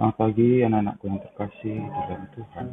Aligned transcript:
Selamat 0.00 0.16
pagi 0.16 0.64
anak-anakku 0.64 1.04
yang 1.12 1.20
terkasih 1.20 1.76
dalam 1.92 2.24
Tuhan. 2.32 2.66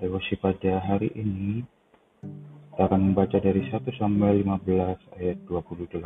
Devosi 0.00 0.32
pada 0.40 0.80
hari 0.80 1.12
ini 1.12 1.60
kita 2.72 2.88
akan 2.88 3.12
membaca 3.12 3.36
dari 3.36 3.68
1 3.68 3.84
Samuel 4.00 4.40
15 4.40 4.96
ayat 5.20 5.36
28. 5.44 6.00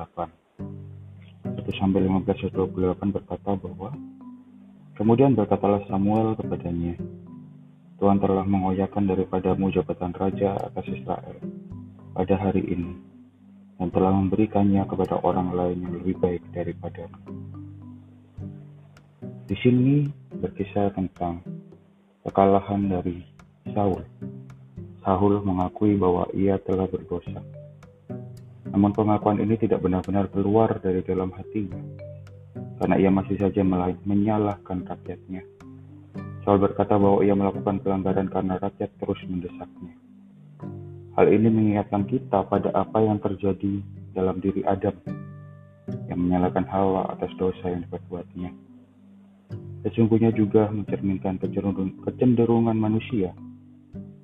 1 1.46 1.78
Samuel 1.78 2.10
15 2.10 2.26
ayat 2.26 2.54
28 2.58 3.14
berkata 3.14 3.54
bahwa 3.54 3.94
Kemudian 4.98 5.38
berkatalah 5.38 5.86
Samuel 5.86 6.34
kepadanya, 6.42 6.98
Tuhan 8.02 8.18
telah 8.18 8.42
mengoyakkan 8.42 9.06
daripadamu 9.06 9.70
jabatan 9.70 10.10
raja 10.10 10.58
atas 10.58 10.90
Israel 10.90 11.38
pada 12.18 12.34
hari 12.34 12.66
ini, 12.66 12.98
dan 13.78 13.94
telah 13.94 14.10
memberikannya 14.10 14.82
kepada 14.90 15.22
orang 15.22 15.54
lain 15.54 15.86
yang 15.86 15.94
lebih 16.02 16.18
baik 16.18 16.42
daripadamu. 16.50 17.43
Di 19.44 19.52
sini 19.60 20.08
berkisah 20.40 20.96
tentang 20.96 21.44
kekalahan 22.24 22.88
dari 22.88 23.20
Saul. 23.76 24.00
Saul 25.04 25.44
mengakui 25.44 26.00
bahwa 26.00 26.24
ia 26.32 26.56
telah 26.64 26.88
berdosa. 26.88 27.44
Namun 28.72 28.96
pengakuan 28.96 29.36
ini 29.44 29.60
tidak 29.60 29.84
benar-benar 29.84 30.32
keluar 30.32 30.80
dari 30.80 31.04
dalam 31.04 31.28
hatinya, 31.36 31.76
karena 32.80 32.96
ia 32.96 33.12
masih 33.12 33.36
saja 33.36 33.60
menyalahkan 34.08 34.80
rakyatnya. 34.88 35.44
Saul 36.48 36.64
berkata 36.64 36.96
bahwa 36.96 37.20
ia 37.20 37.36
melakukan 37.36 37.84
pelanggaran 37.84 38.32
karena 38.32 38.56
rakyat 38.56 38.96
terus 38.96 39.20
mendesaknya. 39.28 39.92
Hal 41.20 41.28
ini 41.28 41.52
mengingatkan 41.52 42.08
kita 42.08 42.48
pada 42.48 42.72
apa 42.72 42.96
yang 42.96 43.20
terjadi 43.20 43.84
dalam 44.16 44.40
diri 44.40 44.64
Adam 44.64 44.96
yang 46.08 46.16
menyalahkan 46.16 46.64
Hawa 46.64 47.12
atas 47.12 47.28
dosa 47.36 47.68
yang 47.68 47.84
diperbuatnya. 47.84 48.73
Sesungguhnya 49.94 50.34
juga 50.34 50.66
mencerminkan 50.74 51.38
kecenderungan 51.38 52.74
manusia 52.74 53.30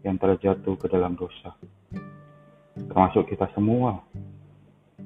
yang 0.03 0.19
telah 0.19 0.35
jatuh 0.35 0.75
ke 0.75 0.91
dalam 0.91 1.15
dosa. 1.15 1.55
Termasuk 2.75 3.31
kita 3.31 3.47
semua 3.55 4.03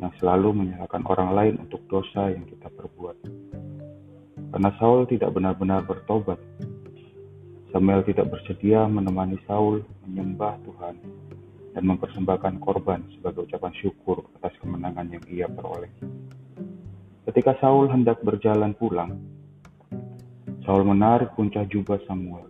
yang 0.01 0.09
selalu 0.17 0.65
menyalahkan 0.65 1.05
orang 1.05 1.31
lain 1.37 1.55
untuk 1.69 1.85
dosa 1.85 2.33
yang 2.33 2.49
kita 2.49 2.73
perbuat. 2.73 3.13
Karena 4.57 4.73
Saul 4.81 5.05
tidak 5.05 5.37
benar-benar 5.37 5.85
bertobat, 5.85 6.41
Samuel 7.69 8.01
tidak 8.09 8.33
bersedia 8.33 8.89
menemani 8.89 9.37
Saul 9.45 9.85
menyembah 10.09 10.65
Tuhan 10.65 10.97
dan 11.77 11.85
mempersembahkan 11.85 12.65
korban 12.65 13.05
sebagai 13.13 13.45
ucapan 13.53 13.75
syukur 13.85 14.25
atas 14.41 14.57
kemenangan 14.65 15.13
yang 15.13 15.25
ia 15.29 15.45
peroleh. 15.45 15.93
Ketika 17.29 17.53
Saul 17.61 17.93
hendak 17.93 18.25
berjalan 18.25 18.73
pulang, 18.73 19.21
Saul 20.65 20.83
menarik 20.89 21.37
puncak 21.37 21.69
jubah 21.69 22.01
Samuel 22.09 22.49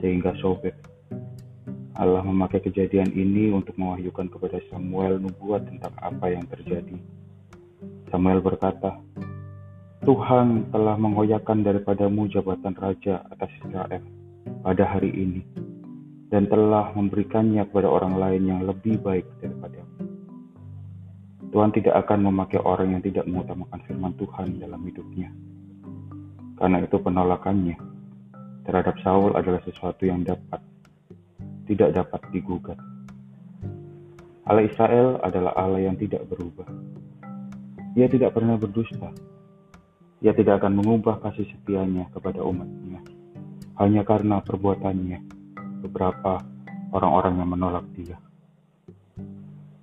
sehingga 0.00 0.36
sobek. 0.44 0.76
Allah 1.96 2.24
memakai 2.24 2.64
kejadian 2.64 3.12
ini 3.12 3.52
untuk 3.52 3.76
mewahyukan 3.76 4.28
kepada 4.32 4.60
Samuel 4.72 5.20
nubuat 5.20 5.68
tentang 5.68 5.92
apa 6.00 6.32
yang 6.32 6.44
terjadi. 6.48 6.96
Samuel 8.08 8.40
berkata, 8.40 9.00
Tuhan 10.04 10.72
telah 10.72 10.96
mengoyakkan 10.96 11.60
daripadamu 11.60 12.28
jabatan 12.32 12.72
raja 12.76 13.20
atas 13.28 13.52
Israel 13.60 14.00
pada 14.64 14.84
hari 14.88 15.12
ini 15.12 15.42
dan 16.32 16.48
telah 16.48 16.92
memberikannya 16.96 17.68
kepada 17.68 17.88
orang 17.88 18.16
lain 18.16 18.42
yang 18.48 18.60
lebih 18.64 18.96
baik 19.00 19.28
daripada 19.44 19.80
Tuhan 21.50 21.74
tidak 21.74 22.06
akan 22.06 22.30
memakai 22.30 22.62
orang 22.62 22.94
yang 22.94 23.02
tidak 23.02 23.26
mengutamakan 23.26 23.82
firman 23.90 24.14
Tuhan 24.14 24.62
dalam 24.62 24.80
hidupnya. 24.86 25.34
Karena 26.60 26.84
itu 26.84 26.96
penolakannya 27.00 27.76
terhadap 28.68 29.00
Saul 29.00 29.32
adalah 29.32 29.64
sesuatu 29.64 30.04
yang 30.04 30.20
dapat 30.20 30.60
tidak 31.64 31.96
dapat 31.96 32.20
digugat. 32.28 32.76
Allah 34.44 34.68
Israel 34.68 35.16
adalah 35.24 35.56
Allah 35.56 35.88
yang 35.88 35.96
tidak 35.96 36.28
berubah. 36.28 36.68
Ia 37.96 38.06
tidak 38.12 38.36
pernah 38.36 38.60
berdusta. 38.60 39.08
Ia 40.20 40.36
tidak 40.36 40.60
akan 40.60 40.84
mengubah 40.84 41.16
kasih 41.24 41.48
setianya 41.48 42.12
kepada 42.12 42.44
umatnya 42.44 43.00
hanya 43.80 44.04
karena 44.04 44.44
perbuatannya 44.44 45.18
beberapa 45.80 46.36
orang-orang 46.92 47.34
yang 47.40 47.48
menolak 47.48 47.86
dia. 47.96 48.20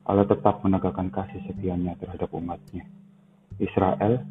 Allah 0.06 0.24
tetap 0.30 0.62
menegakkan 0.62 1.10
kasih 1.10 1.42
setianya 1.50 1.98
terhadap 1.98 2.30
umatnya. 2.30 2.86
Israel 3.58 4.22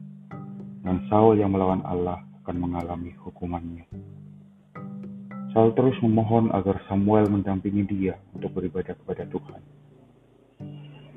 dan 0.87 1.03
Saul 1.11 1.43
yang 1.43 1.51
melawan 1.51 1.83
Allah 1.83 2.23
akan 2.47 2.63
mengalami 2.63 3.11
hukumannya. 3.27 3.91
Saul 5.51 5.75
terus 5.75 5.99
memohon 5.99 6.55
agar 6.55 6.79
Samuel 6.87 7.27
mendampingi 7.27 7.83
dia 7.91 8.15
untuk 8.39 8.55
beribadah 8.55 8.95
kepada 8.95 9.27
Tuhan. 9.27 9.59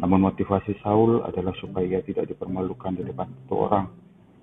Namun 0.01 0.25
motivasi 0.25 0.81
Saul 0.81 1.21
adalah 1.21 1.53
supaya 1.61 1.85
ia 1.85 2.01
tidak 2.01 2.33
dipermalukan 2.33 2.97
di 2.97 3.05
depan 3.05 3.29
orang 3.53 3.93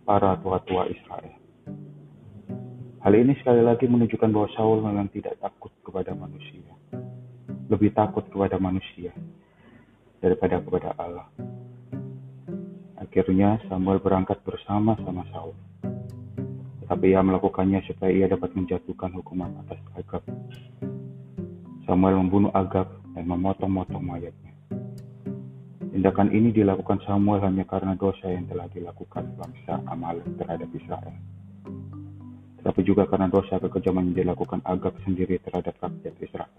para 0.07 0.39
tua-tua 0.39 0.87
Israel. 0.87 1.35
Hal 3.03 3.13
ini 3.19 3.35
sekali 3.43 3.67
lagi 3.67 3.91
menunjukkan 3.91 4.31
bahwa 4.31 4.47
Saul 4.55 4.79
memang 4.87 5.11
tidak 5.11 5.43
takut 5.43 5.75
kepada 5.83 6.15
manusia. 6.15 6.71
Lebih 7.67 7.99
takut 7.99 8.23
kepada 8.31 8.63
manusia 8.63 9.11
daripada 10.23 10.63
kepada 10.63 10.95
Allah. 11.03 11.27
Akhirnya 12.95 13.59
Samuel 13.67 13.99
berangkat 13.99 14.39
bersama 14.47 14.95
sama 15.03 15.27
Saul. 15.35 15.59
Tetapi 16.87 17.11
ia 17.11 17.21
melakukannya 17.27 17.83
supaya 17.91 18.15
ia 18.15 18.27
dapat 18.31 18.55
menjatuhkan 18.55 19.11
hukuman 19.19 19.51
atas 19.67 19.83
Agab. 19.99 20.23
Samuel 21.83 22.23
membunuh 22.23 22.55
Agab 22.55 23.03
dan 23.11 23.27
memotong-motong 23.27 24.07
mayatnya. 24.07 24.55
Tindakan 25.91 26.31
ini 26.31 26.55
dilakukan 26.55 27.03
Samuel 27.03 27.43
hanya 27.43 27.67
karena 27.67 27.99
dosa 27.99 28.31
yang 28.31 28.47
telah 28.47 28.71
dilakukan 28.71 29.35
bangsa 29.35 29.83
Amalek 29.91 30.31
terhadap 30.39 30.71
Israel 30.71 31.17
tapi 32.67 32.83
juga 32.83 33.07
karena 33.07 33.31
dosa 33.31 33.63
kekejaman 33.63 34.11
yang 34.11 34.27
dilakukan 34.27 34.59
Agab 34.67 34.99
sendiri 35.07 35.39
terhadap 35.39 35.79
rakyat 35.79 36.19
Israel. 36.19 36.51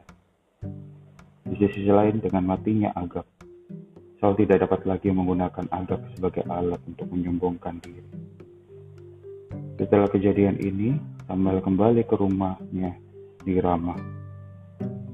Di 1.44 1.56
sisi 1.60 1.92
lain, 1.92 2.24
dengan 2.24 2.48
matinya 2.48 2.96
Agab, 2.96 3.28
Saul 4.24 4.40
tidak 4.40 4.64
dapat 4.64 4.88
lagi 4.88 5.12
menggunakan 5.12 5.68
Agab 5.68 6.00
sebagai 6.16 6.48
alat 6.48 6.80
untuk 6.88 7.12
menyombongkan 7.12 7.84
diri. 7.84 8.17
Setelah 9.78 10.10
kejadian 10.10 10.58
ini, 10.58 10.98
Samuel 11.30 11.62
kembali 11.62 12.02
ke 12.10 12.18
rumahnya 12.18 12.98
di 13.46 13.62
Ramah. 13.62 14.02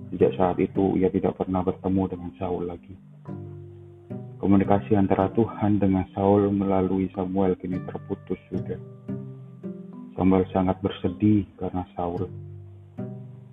Sejak 0.07 0.31
saat 0.39 0.57
itu, 0.63 0.95
ia 0.95 1.11
tidak 1.11 1.35
pernah 1.35 1.67
bertemu 1.67 2.03
dengan 2.07 2.31
Saul 2.39 2.71
lagi. 2.71 2.95
Komunikasi 4.39 4.95
antara 4.95 5.27
Tuhan 5.35 5.83
dengan 5.83 6.07
Saul 6.15 6.47
melalui 6.55 7.11
Samuel 7.11 7.59
kini 7.59 7.75
terputus 7.91 8.39
sudah. 8.47 8.79
Samuel 10.15 10.47
sangat 10.55 10.79
bersedih 10.79 11.43
karena 11.59 11.83
Saul. 11.99 12.31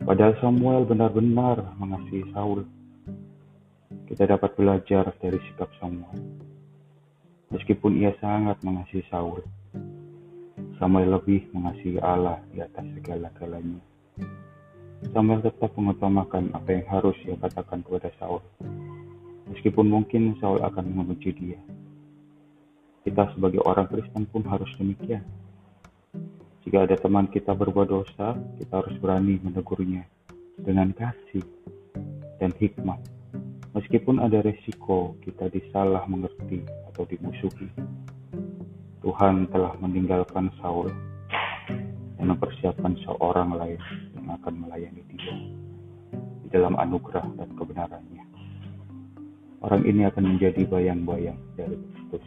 Padahal 0.07 0.39
Samuel 0.39 0.87
benar-benar 0.87 1.75
mengasihi 1.75 2.31
Saul. 2.31 2.71
Kita 4.07 4.31
dapat 4.31 4.55
belajar 4.55 5.11
dari 5.19 5.43
sikap 5.43 5.75
Samuel. 5.83 6.23
Meskipun 7.51 7.99
ia 7.99 8.15
sangat 8.23 8.63
mengasihi 8.63 9.03
Saul, 9.11 9.43
Samuel 10.81 11.13
lebih 11.21 11.53
mengasihi 11.53 12.01
Allah 12.01 12.41
di 12.49 12.65
atas 12.65 12.89
segala-galanya. 12.97 13.79
Samuel 15.13 15.45
tetap 15.45 15.77
mengutamakan 15.77 16.57
apa 16.57 16.69
yang 16.73 16.87
harus 16.89 17.17
ia 17.29 17.37
katakan 17.37 17.85
kepada 17.85 18.09
Saul. 18.17 18.41
Meskipun 19.53 19.87
mungkin 19.93 20.41
Saul 20.41 20.65
akan 20.65 20.89
membenci 20.89 21.37
dia. 21.37 21.61
Kita 23.05 23.29
sebagai 23.37 23.61
orang 23.61 23.93
Kristen 23.93 24.25
pun 24.25 24.41
harus 24.49 24.73
demikian 24.81 25.21
jika 26.61 26.85
ada 26.85 26.97
teman 27.01 27.25
kita 27.33 27.57
berbuat 27.57 27.89
dosa, 27.89 28.37
kita 28.61 28.85
harus 28.85 28.93
berani 29.01 29.41
menegurnya 29.41 30.05
dengan 30.61 30.93
kasih 30.93 31.41
dan 32.37 32.53
hikmat. 32.53 33.01
Meskipun 33.73 34.21
ada 34.21 34.45
resiko 34.45 35.17
kita 35.25 35.49
disalah 35.49 36.05
mengerti 36.05 36.61
atau 36.93 37.09
dimusuhi. 37.09 37.73
Tuhan 39.01 39.49
telah 39.49 39.73
meninggalkan 39.81 40.53
Saul 40.61 40.93
dan 42.21 42.25
mempersiapkan 42.29 43.01
seorang 43.01 43.57
lain 43.57 43.81
yang 44.13 44.29
akan 44.37 44.55
melayani 44.61 45.01
dia 45.09 45.37
di 46.45 46.49
dalam 46.53 46.77
anugerah 46.77 47.25
dan 47.41 47.49
kebenarannya. 47.57 48.25
Orang 49.65 49.89
ini 49.89 50.05
akan 50.05 50.37
menjadi 50.37 50.69
bayang-bayang 50.69 51.41
dari 51.57 51.81
Kristus. 51.81 52.25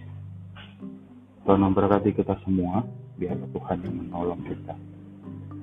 Tuhan 1.45 1.61
memberkati 1.61 2.09
kita 2.09 2.41
semua 2.41 2.81
biarlah 3.21 3.49
Tuhan 3.53 3.77
yang 3.85 3.95
menolong 4.09 4.41
kita 4.41 4.73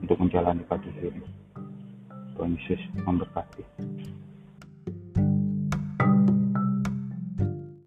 untuk 0.06 0.16
menjalani 0.22 0.62
pagi 0.70 0.94
ini. 0.94 1.26
Tuhan 2.38 2.54
Yesus 2.54 2.82
memberkati. 3.02 3.66